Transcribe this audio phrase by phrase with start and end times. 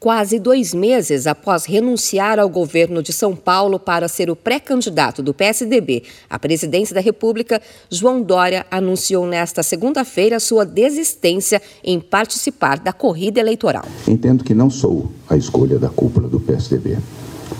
[0.00, 5.34] Quase dois meses após renunciar ao governo de São Paulo para ser o pré-candidato do
[5.34, 12.94] PSDB à presidência da República, João Dória anunciou nesta segunda-feira sua desistência em participar da
[12.94, 13.84] corrida eleitoral.
[14.08, 16.96] Entendo que não sou a escolha da cúpula do PSDB.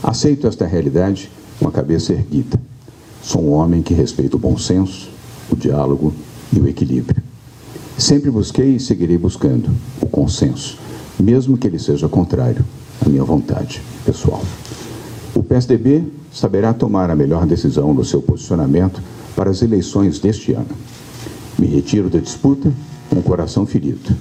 [0.03, 2.59] Aceito esta realidade com a cabeça erguida.
[3.23, 5.11] Sou um homem que respeita o bom senso,
[5.53, 6.15] o diálogo
[6.55, 7.23] e o equilíbrio.
[7.99, 9.69] Sempre busquei e seguirei buscando
[10.01, 10.79] o consenso
[11.23, 12.65] mesmo que ele seja contrário
[13.05, 14.43] à minha vontade pessoal.
[15.35, 19.01] O PSDB saberá tomar a melhor decisão no seu posicionamento
[19.35, 20.69] para as eleições deste ano.
[21.59, 22.73] Me retiro da disputa
[23.09, 24.15] com o coração ferido,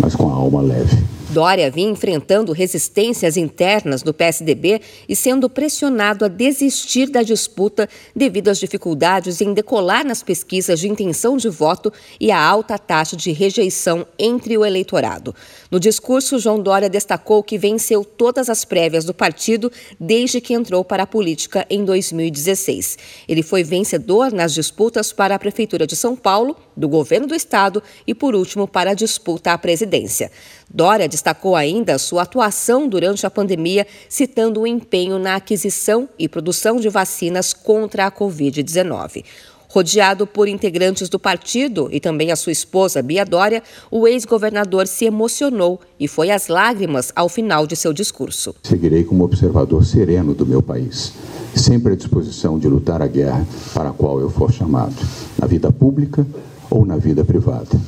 [0.00, 0.98] mas com a alma leve.
[1.32, 8.48] Dória vinha enfrentando resistências internas do PSDB e sendo pressionado a desistir da disputa devido
[8.48, 13.32] às dificuldades em decolar nas pesquisas de intenção de voto e a alta taxa de
[13.32, 15.34] rejeição entre o eleitorado.
[15.70, 20.84] No discurso, João Dória destacou que venceu todas as prévias do partido desde que entrou
[20.84, 22.98] para a política em 2016.
[23.26, 27.82] Ele foi vencedor nas disputas para a Prefeitura de São Paulo, do governo do estado
[28.06, 30.30] e, por último, para a disputa à presidência.
[30.72, 36.76] Dória destacou ainda sua atuação durante a pandemia, citando o empenho na aquisição e produção
[36.76, 39.22] de vacinas contra a Covid-19.
[39.68, 45.04] Rodeado por integrantes do partido e também a sua esposa, Bia Dória, o ex-governador se
[45.04, 48.54] emocionou e foi às lágrimas ao final de seu discurso.
[48.62, 51.12] Seguirei como observador sereno do meu país,
[51.54, 54.94] sempre à disposição de lutar a guerra para a qual eu for chamado,
[55.38, 56.26] na vida pública
[56.70, 57.80] ou na vida privada.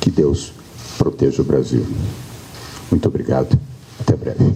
[0.00, 0.52] Que Deus
[1.00, 1.86] proteja o Brasil.
[2.90, 3.58] Muito obrigado.
[3.98, 4.52] Até breve.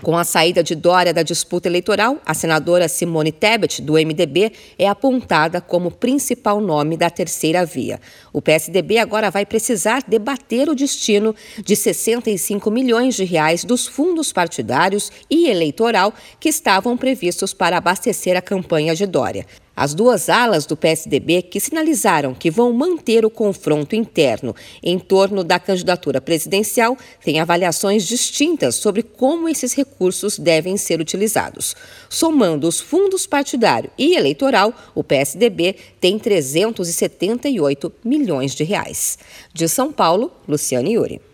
[0.00, 4.88] Com a saída de Dória da disputa eleitoral, a senadora Simone Tebet, do MDB, é
[4.88, 8.00] apontada como principal nome da terceira via.
[8.32, 14.32] O PSDB agora vai precisar debater o destino de 65 milhões de reais dos fundos
[14.32, 19.46] partidários e eleitoral que estavam previstos para abastecer a campanha de Dória.
[19.74, 25.42] As duas alas do PSDB, que sinalizaram que vão manter o confronto interno em torno
[25.42, 31.74] da candidatura presidencial, têm avaliações distintas sobre como esses recursos devem ser utilizados.
[32.10, 39.18] Somando os fundos partidário e eleitoral, o PSDB tem 378 milhões de reais.
[39.54, 41.31] De São Paulo, Luciane Yuri.